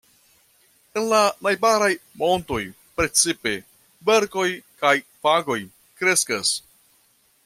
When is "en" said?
0.99-1.03